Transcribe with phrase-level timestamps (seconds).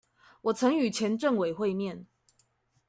[0.41, 2.07] 我曾與前政委會面